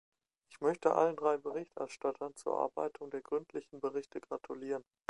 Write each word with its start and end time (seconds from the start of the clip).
Ich 0.49 0.59
möchte 0.61 0.95
allen 0.95 1.15
drei 1.15 1.37
Berichterstattern 1.37 2.35
zur 2.35 2.53
Erarbeitung 2.53 3.11
der 3.11 3.21
gründlichen 3.21 3.79
Berichte 3.81 4.19
gratulieren. 4.19 4.83